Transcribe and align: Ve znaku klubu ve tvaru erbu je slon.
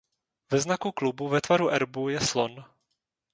Ve 0.53 0.59
znaku 0.65 0.91
klubu 0.91 1.27
ve 1.33 1.41
tvaru 1.41 1.69
erbu 1.79 2.07
je 2.13 2.21
slon. 2.31 2.59